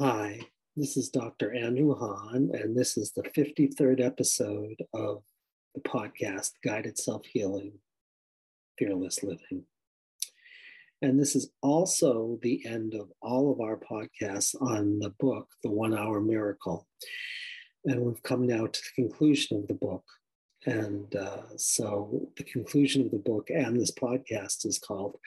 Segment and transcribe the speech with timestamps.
[0.00, 0.40] Hi,
[0.74, 1.54] this is Dr.
[1.54, 5.22] Andrew Hahn, and this is the 53rd episode of
[5.72, 7.74] the podcast Guided Self Healing
[8.76, 9.66] Fearless Living.
[11.00, 15.70] And this is also the end of all of our podcasts on the book, The
[15.70, 16.88] One Hour Miracle.
[17.84, 20.02] And we've come now to the conclusion of the book.
[20.66, 25.18] And uh, so the conclusion of the book and this podcast is called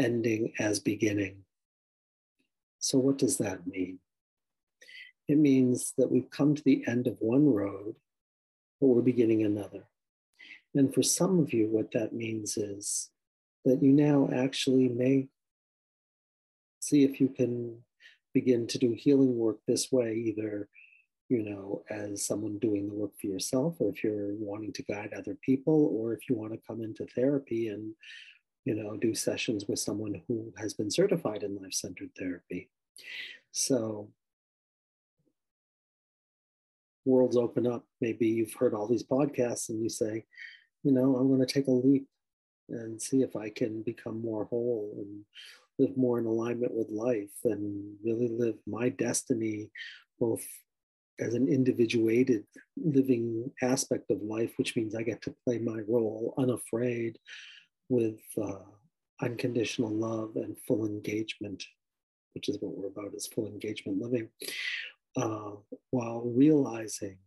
[0.00, 1.44] Ending as Beginning.
[2.80, 3.98] So, what does that mean?
[5.30, 7.94] It means that we've come to the end of one road,
[8.80, 9.84] but we're beginning another.
[10.74, 13.10] And for some of you, what that means is
[13.64, 15.28] that you now actually may
[16.80, 17.78] see if you can
[18.34, 20.68] begin to do healing work this way, either
[21.28, 25.12] you know, as someone doing the work for yourself, or if you're wanting to guide
[25.16, 27.94] other people, or if you want to come into therapy and,
[28.64, 32.68] you know, do sessions with someone who has been certified in life centered therapy.
[33.52, 34.08] So,
[37.04, 37.84] worlds open up.
[38.00, 40.24] Maybe you've heard all these podcasts and you say,
[40.82, 42.06] you know, I'm going to take a leap
[42.68, 45.24] and see if I can become more whole and
[45.78, 49.70] live more in alignment with life and really live my destiny,
[50.18, 50.44] both
[51.18, 52.44] as an individuated
[52.76, 57.18] living aspect of life, which means I get to play my role unafraid
[57.88, 58.60] with uh,
[59.20, 61.62] unconditional love and full engagement,
[62.34, 64.28] which is what we're about is full engagement living,
[65.16, 65.52] uh,
[65.90, 67.18] while realizing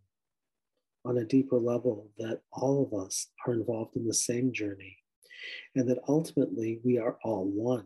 [1.06, 4.98] on a deeper level that all of us are involved in the same journey
[5.76, 7.86] and that ultimately we are all one.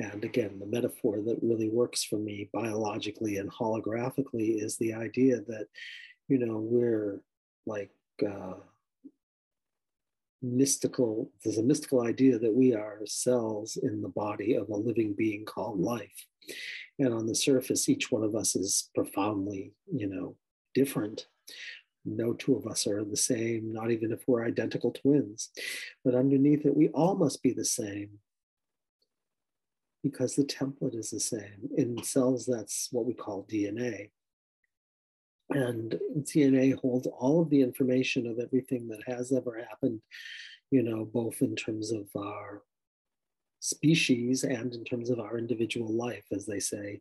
[0.00, 5.36] And again, the metaphor that really works for me biologically and holographically is the idea
[5.46, 5.66] that,
[6.28, 7.20] you know, we're
[7.66, 7.90] like
[8.26, 8.54] uh,
[10.44, 15.14] mystical, there's a mystical idea that we are cells in the body of a living
[15.14, 16.26] being called life.
[16.98, 20.36] And on the surface, each one of us is profoundly, you know,
[20.74, 21.26] different.
[22.04, 25.50] No two of us are the same, not even if we're identical twins.
[26.04, 28.10] But underneath it, we all must be the same
[30.02, 31.70] because the template is the same.
[31.76, 34.10] In cells, that's what we call DNA.
[35.50, 40.00] And DNA holds all of the information of everything that has ever happened,
[40.70, 42.62] you know, both in terms of our
[43.60, 47.00] species and in terms of our individual life, as they say.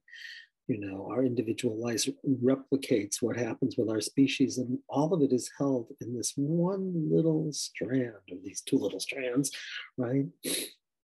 [0.68, 2.08] You know our individual life
[2.42, 7.10] replicates what happens with our species and all of it is held in this one
[7.12, 9.52] little strand or these two little strands
[9.98, 10.26] right?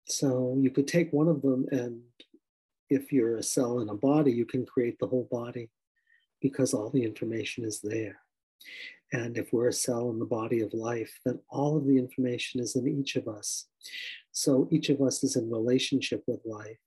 [0.09, 2.03] So you could take one of them and
[2.91, 5.71] if you're a cell in a body you can create the whole body
[6.41, 8.19] because all the information is there.
[9.13, 12.61] And if we're a cell in the body of life then all of the information
[12.61, 13.67] is in each of us.
[14.33, 16.79] So each of us is in relationship with life.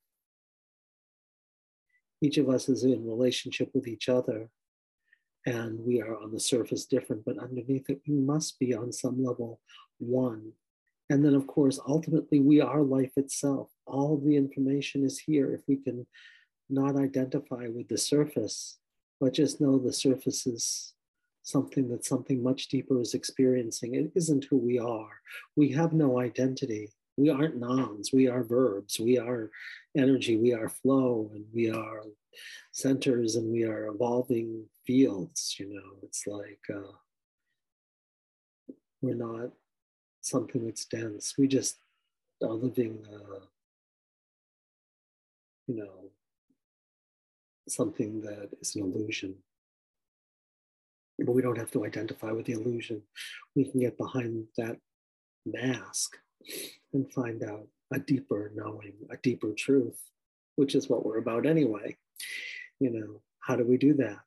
[2.21, 4.49] Each of us is in relationship with each other.
[5.45, 9.23] And we are on the surface different but underneath it we must be on some
[9.23, 9.61] level
[9.99, 10.51] one.
[11.09, 13.69] And then of course ultimately we are life itself.
[13.85, 16.05] All the information is here if we can
[16.69, 18.77] not identify with the surface
[19.19, 20.93] but just know the surface is
[21.43, 23.95] something that something much deeper is experiencing.
[23.95, 25.21] It isn't who we are.
[25.55, 26.91] We have no identity.
[27.17, 28.99] We aren't nouns we are verbs.
[28.99, 29.51] We are
[29.97, 30.37] energy.
[30.37, 32.03] We are flow and we are
[32.71, 35.97] centers and we are evolving fields you know?
[36.03, 36.93] It's like uh,
[39.01, 39.51] we're not
[40.21, 41.35] something that's dense.
[41.37, 41.77] We just
[42.41, 43.45] are living uh,
[45.67, 46.11] you know
[47.71, 49.35] something that is an illusion
[51.25, 53.01] but we don't have to identify with the illusion
[53.55, 54.77] we can get behind that
[55.45, 56.17] mask
[56.93, 60.01] and find out a deeper knowing, a deeper truth,
[60.55, 61.97] which is what we're about anyway.
[62.79, 64.19] You know, how do we do that?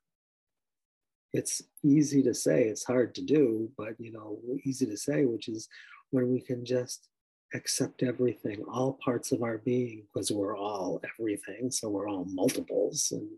[1.33, 5.49] It's easy to say, it's hard to do, but you know, easy to say, which
[5.49, 5.69] is
[6.11, 7.09] when we can just
[7.55, 11.71] accept everything, all parts of our being, because we're all everything.
[11.71, 13.29] So we're all multiples and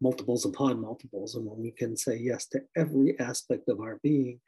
[0.00, 1.34] multiples upon multiples.
[1.34, 4.40] And when we can say yes to every aspect of our being,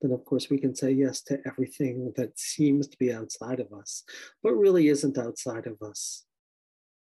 [0.00, 3.72] then of course we can say yes to everything that seems to be outside of
[3.72, 4.04] us,
[4.42, 6.24] but really isn't outside of us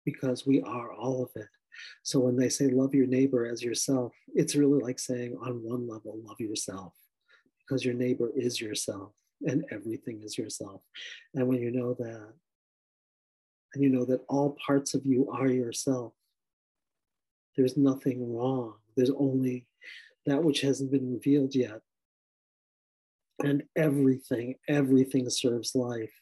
[0.05, 1.49] because we are all of it.
[2.03, 5.89] So when they say love your neighbor as yourself, it's really like saying on one
[5.89, 6.95] level, love yourself
[7.59, 9.13] because your neighbor is yourself
[9.47, 10.83] and everything is yourself.
[11.35, 12.33] And when you know that,
[13.75, 16.13] and you know that all parts of you are yourself,
[17.57, 18.75] there's nothing wrong.
[18.97, 19.67] There's only
[20.27, 21.81] that which hasn't been revealed yet.
[23.43, 26.13] And everything, everything serves life.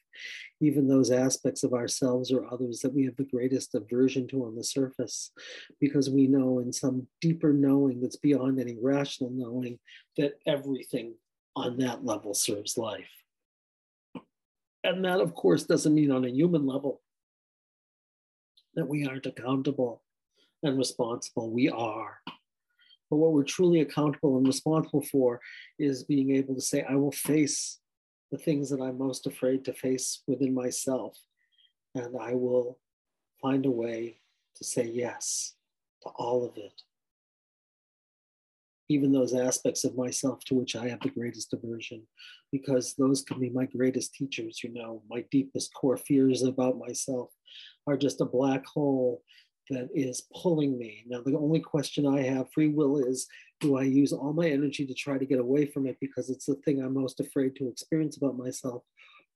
[0.61, 4.57] even those aspects of ourselves or others that we have the greatest aversion to on
[4.57, 5.33] the surface,
[5.81, 9.79] because we know in some deeper knowing that's beyond any rational knowing
[10.17, 11.15] that everything
[11.57, 13.11] on that level serves life.
[14.85, 17.03] And that, of course, doesn't mean on a human level
[18.75, 20.03] that we aren't accountable
[20.63, 21.51] and responsible.
[21.51, 22.19] We are.
[23.11, 25.41] But what we're truly accountable and responsible for
[25.79, 27.79] is being able to say, I will face
[28.31, 31.19] the things that I'm most afraid to face within myself.
[31.95, 32.79] And I will
[33.43, 34.21] find a way
[34.57, 35.55] to say yes
[36.03, 36.83] to all of it.
[38.91, 42.03] Even those aspects of myself to which I have the greatest aversion,
[42.53, 44.61] because those can be my greatest teachers.
[44.63, 47.31] You know, my deepest core fears about myself
[47.87, 49.23] are just a black hole
[49.71, 51.05] that is pulling me.
[51.07, 53.27] Now, the only question I have free will is
[53.61, 56.47] do I use all my energy to try to get away from it because it's
[56.47, 58.83] the thing I'm most afraid to experience about myself?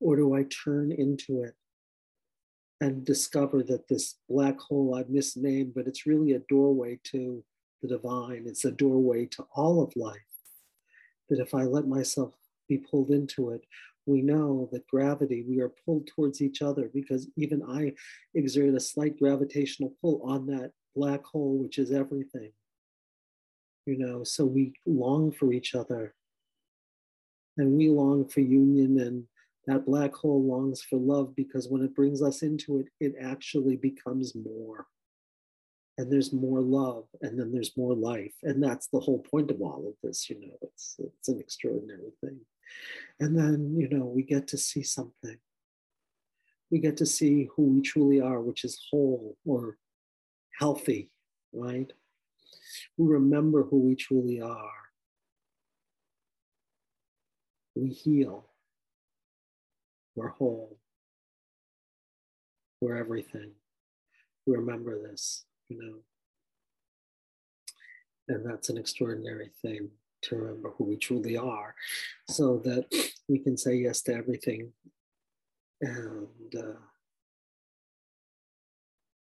[0.01, 1.55] Or do I turn into it
[2.81, 7.45] and discover that this black hole I've misnamed, but it's really a doorway to
[7.85, 8.45] the divine?
[8.47, 10.17] It's a doorway to all of life.
[11.29, 12.35] That if I let myself
[12.69, 13.65] be pulled into it,
[14.07, 17.95] we know that gravity, we are pulled towards each other because even I
[18.35, 22.53] exert a slight gravitational pull on that black hole, which is everything.
[23.87, 26.15] You know, so we long for each other
[27.57, 29.25] and we long for union, and
[29.67, 33.77] that black hole longs for love because when it brings us into it, it actually
[33.77, 34.87] becomes more.
[35.97, 38.35] And there's more love, and then there's more life.
[38.43, 42.11] And that's the whole point of all of this, you know, it's, it's an extraordinary
[42.21, 42.41] thing.
[43.21, 45.39] And then, you know, we get to see something.
[46.71, 49.77] We get to see who we truly are, which is whole or
[50.59, 51.11] healthy,
[51.53, 51.93] right?
[52.97, 54.71] We remember who we truly are.
[57.77, 58.49] We heal.
[60.17, 60.79] We're whole.
[62.81, 63.53] We're everything.
[64.47, 65.95] We remember this, you know.
[68.29, 69.91] And that's an extraordinary thing
[70.23, 71.75] to remember who we truly are
[72.29, 72.87] so that
[73.29, 74.73] we can say yes to everything.
[75.83, 76.81] And uh,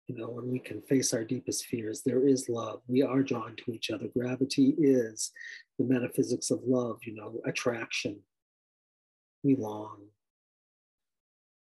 [0.08, 2.82] you know when we can face our deepest fears there is love.
[2.86, 4.08] We are drawn to each other.
[4.08, 5.30] Gravity is
[5.78, 8.20] the metaphysics of love you know attraction.
[9.42, 9.98] We long.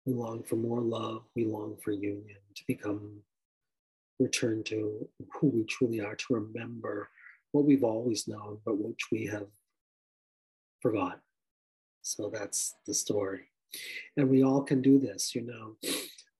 [0.05, 1.23] We long for more love.
[1.35, 3.21] We long for union to become
[4.19, 7.09] return to who we truly are to remember
[7.51, 9.47] what we've always known, but which we have
[10.81, 11.19] forgotten.
[12.01, 13.49] So that's the story.
[14.17, 15.75] And we all can do this, you know.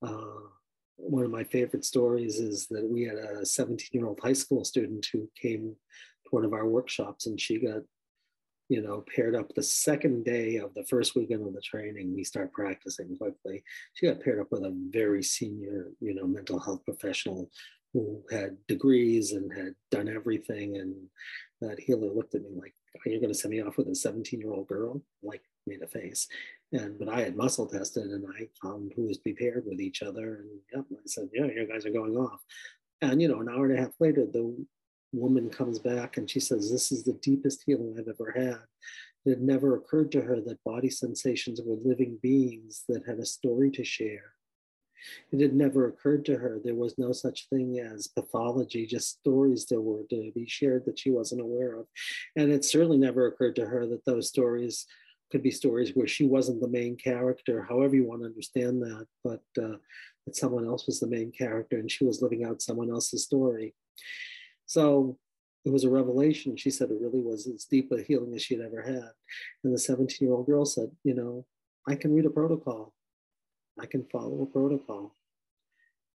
[0.01, 0.49] Uh,
[0.97, 4.63] one of my favorite stories is that we had a 17 year old high school
[4.63, 5.75] student who came
[6.25, 7.81] to one of our workshops and she got,
[8.73, 12.11] you know, paired up the second day of the first weekend of the training.
[12.11, 13.63] We start practicing quickly.
[13.93, 17.51] She got paired up with a very senior, you know, mental health professional
[17.93, 20.77] who had degrees and had done everything.
[20.77, 20.95] And
[21.61, 22.73] that healer looked at me like,
[23.05, 25.03] Are you going to send me off with a 17 year old girl?
[25.21, 26.27] Like, made a face.
[26.71, 30.37] And but I had muscle tested and I found who was prepared with each other.
[30.37, 32.41] And yep, I said, Yeah, you guys are going off.
[33.03, 34.65] And you know, an hour and a half later, the
[35.13, 38.59] woman comes back and she says, This is the deepest healing I've ever had.
[39.25, 43.25] It had never occurred to her that body sensations were living beings that had a
[43.25, 44.33] story to share
[45.31, 49.65] it had never occurred to her there was no such thing as pathology, just stories
[49.67, 51.87] that were to be shared that she wasn't aware of.
[52.35, 54.85] And it certainly never occurred to her that those stories
[55.31, 59.07] could be stories where she wasn't the main character, however you want to understand that,
[59.23, 59.77] but uh,
[60.25, 63.73] that someone else was the main character and she was living out someone else's story.
[64.65, 65.17] So
[65.65, 66.57] it was a revelation.
[66.57, 69.11] She said it really was as deep a healing as she'd ever had.
[69.63, 71.45] And the 17 year old girl said, You know,
[71.87, 72.93] I can read a protocol.
[73.79, 75.15] I can follow a protocol.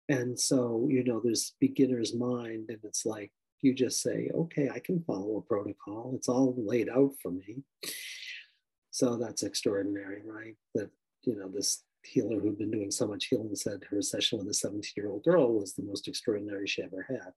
[0.08, 3.32] And so, you know, there's beginner's mind, and it's like
[3.62, 6.12] you just say, okay, I can follow a protocol.
[6.14, 7.62] It's all laid out for me.
[8.90, 10.56] So that's extraordinary, right?
[10.74, 10.90] That,
[11.22, 14.54] you know, this healer who'd been doing so much healing said her session with a
[14.54, 17.32] 17 year old girl was the most extraordinary she ever had.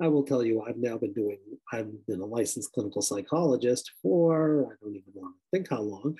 [0.00, 1.38] I will tell you, I've now been doing,
[1.72, 6.16] I've been a licensed clinical psychologist for, I don't even want to think how long,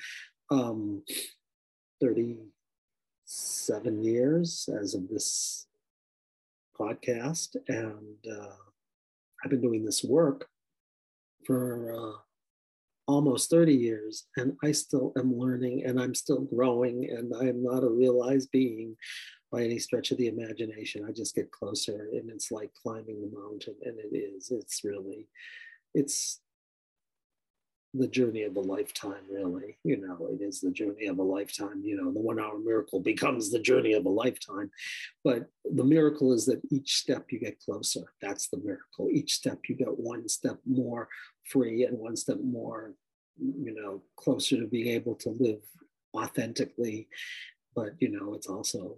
[0.50, 1.03] um,
[2.00, 2.37] 30,
[3.26, 5.67] seven years as of this
[6.79, 7.57] podcast.
[7.69, 8.55] And uh,
[9.45, 10.47] I've been doing this work
[11.45, 12.19] for uh,
[13.06, 17.62] almost 30 years, and I still am learning and I'm still growing, and I am
[17.62, 18.96] not a realized being
[19.52, 21.04] by any stretch of the imagination.
[21.08, 24.50] I just get closer, and it's like climbing the mountain, and it is.
[24.50, 25.28] It's really,
[25.94, 26.40] it's
[27.95, 29.78] the journey of a lifetime, really.
[29.85, 31.83] You know, it is the journey of a lifetime.
[31.85, 34.71] You know, the one hour miracle becomes the journey of a lifetime.
[35.25, 38.12] But the miracle is that each step you get closer.
[38.21, 39.09] That's the miracle.
[39.11, 41.09] Each step you get one step more
[41.45, 42.95] free and one step more,
[43.38, 45.61] you know, closer to being able to live
[46.14, 47.09] authentically.
[47.75, 48.97] But, you know, it's also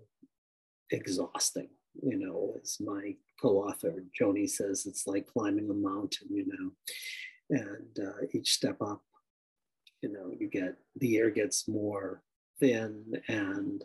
[0.91, 1.69] exhausting.
[2.01, 6.71] You know, as my co author, Joni says, it's like climbing a mountain, you know
[7.51, 9.03] and uh, each step up
[10.03, 12.23] you know you get the air gets more
[12.61, 13.85] thin and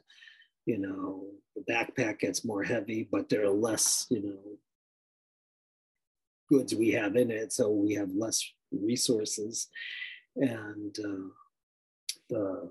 [0.65, 4.39] you know the backpack gets more heavy but there are less you know
[6.49, 8.43] goods we have in it so we have less
[8.81, 9.67] resources.
[10.35, 11.29] And uh,
[12.29, 12.69] the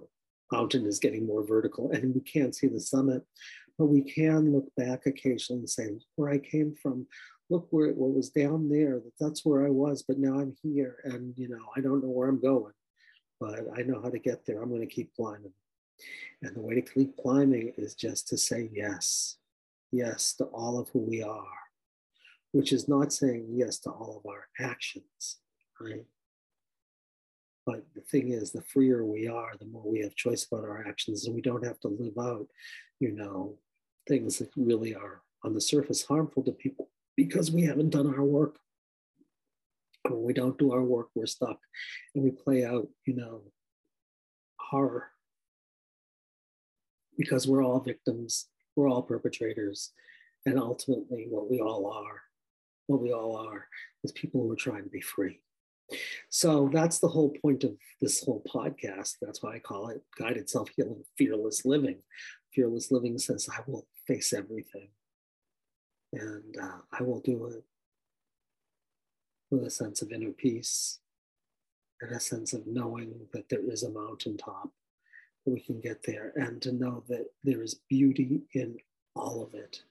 [0.50, 3.22] mountain is getting more vertical and we can't see the summit
[3.78, 7.06] but we can look back occasionally and say where i came from
[7.52, 11.34] look where what was down there that's where i was but now i'm here and
[11.36, 12.72] you know i don't know where i'm going
[13.38, 14.62] but i know how to get there.
[14.62, 15.52] I'm going to keep climbing.
[16.42, 19.36] And the way to keep climbing is just to say yes.
[19.90, 21.58] Yes to all of who we are
[22.52, 25.38] which is not saying yes to all of our actions
[25.80, 26.04] right?
[27.64, 30.86] But the thing is the freer we are the more we have choice about our
[30.86, 32.46] actions and we don't have to live out
[33.00, 33.58] you know
[34.08, 36.88] things that really are on the surface harmful to people
[37.26, 38.56] because we haven't done our work.
[40.08, 41.58] When we don't do our work, we're stuck
[42.14, 43.42] and we play out, you know,
[44.58, 45.08] horror
[47.16, 49.92] because we're all victims, we're all perpetrators.
[50.44, 52.22] And ultimately, what we all are,
[52.88, 53.68] what we all are,
[54.02, 55.40] is people who are trying to be free.
[56.30, 59.16] So that's the whole point of this whole podcast.
[59.22, 61.98] That's why I call it Guided Self Healing Fearless Living.
[62.52, 64.88] Fearless Living says, I will face everything.
[66.12, 67.64] And uh, I will do it
[69.50, 70.98] with a sense of inner peace
[72.00, 74.70] and a sense of knowing that there is a mountaintop
[75.44, 78.76] that we can get there and to know that there is beauty in
[79.14, 79.82] all of it,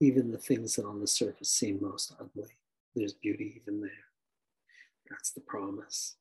[0.00, 2.50] even the things that on the surface seem most ugly.
[2.94, 3.90] There's beauty even there.
[5.10, 6.16] That's the promise.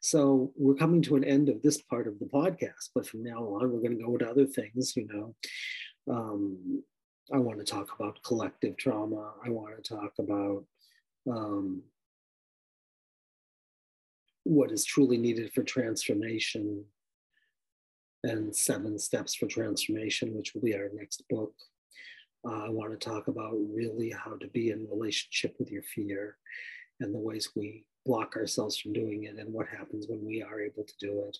[0.00, 3.38] So we're coming to an end of this part of the podcast, but from now
[3.38, 5.34] on, we're going to go into other things, you know.
[6.12, 6.82] Um,
[7.32, 9.32] I want to talk about collective trauma.
[9.44, 10.64] I want to talk about
[11.30, 11.82] um,
[14.44, 16.84] what is truly needed for transformation
[18.22, 21.54] and seven steps for transformation, which will be our next book.
[22.46, 26.36] Uh, I want to talk about really how to be in relationship with your fear
[27.00, 30.60] and the ways we block ourselves from doing it and what happens when we are
[30.60, 31.38] able to do it.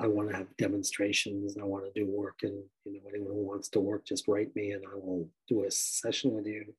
[0.00, 1.56] I want to have demonstrations.
[1.56, 4.54] I want to do work, and you know, anyone who wants to work, just write
[4.56, 6.74] me, and I will do a session with you.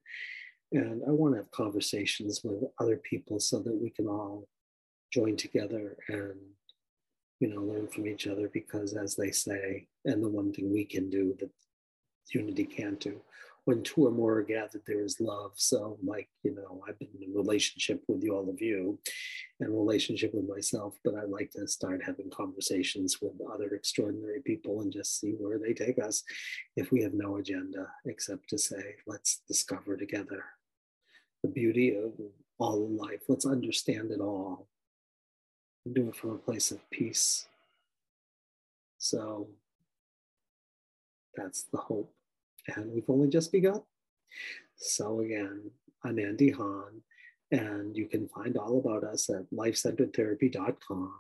[0.74, 4.48] And I want to have conversations with other people so that we can all
[5.14, 6.36] join together and
[7.40, 8.50] you know learn from each other.
[8.50, 11.50] Because, as they say, and the one thing we can do that
[12.34, 13.22] unity can't do,
[13.68, 15.52] when two or more are gathered, there is love.
[15.56, 18.98] So, like, you know, I've been in a relationship with you, all of you,
[19.60, 24.80] and relationship with myself, but I'd like to start having conversations with other extraordinary people
[24.80, 26.24] and just see where they take us
[26.78, 30.46] if we have no agenda except to say, let's discover together
[31.44, 32.14] the beauty of
[32.60, 33.24] all life.
[33.28, 34.70] Let's understand it all
[35.86, 37.50] and do it from a place of peace.
[38.98, 39.50] So
[41.36, 42.14] that's the hope
[42.76, 43.82] and we've only just begun.
[44.76, 45.72] So again,
[46.04, 47.02] I'm Andy Hahn,
[47.52, 51.14] and you can find all about us at lifecenteredtherapy.com.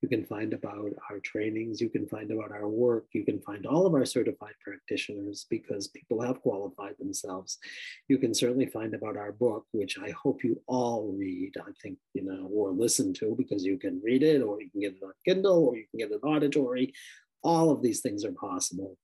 [0.00, 3.66] You can find about our trainings, you can find about our work, you can find
[3.66, 7.58] all of our certified practitioners because people have qualified themselves.
[8.06, 11.98] You can certainly find about our book, which I hope you all read, I think,
[12.14, 15.02] you know, or listen to because you can read it or you can get it
[15.04, 16.94] on Kindle or you can get it auditory.
[17.42, 18.96] All of these things are possible.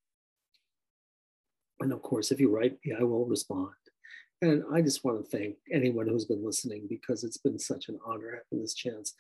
[1.81, 3.75] And of course, if you write me, I will respond.
[4.43, 7.99] And I just want to thank anyone who's been listening because it's been such an
[8.05, 9.15] honor having this chance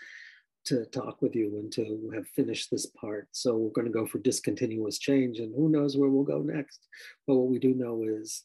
[0.66, 3.28] to talk with you and to have finished this part.
[3.32, 6.86] So we're going to go for discontinuous change, and who knows where we'll go next.
[7.26, 8.44] But what we do know is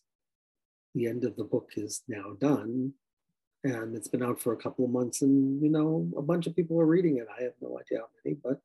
[0.96, 2.94] the end of the book is now done,
[3.63, 6.56] and it's been out for a couple of months, and you know a bunch of
[6.56, 7.28] people are reading it.
[7.38, 8.60] I have no idea how many, but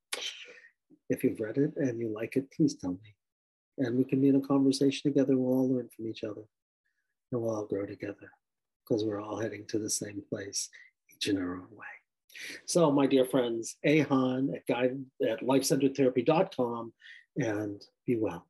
[1.10, 3.14] if you've read it and you like it, please tell me
[3.78, 5.36] and we can be in a conversation together.
[5.36, 6.42] We'll all learn from each other
[7.32, 8.30] and we'll all grow together
[8.86, 10.68] because we're all heading to the same place,
[11.14, 11.86] each in our own way.
[12.66, 16.92] So, my dear friends, Ahan at, guide, at lifecenteredtherapy.com
[17.36, 18.46] and be well.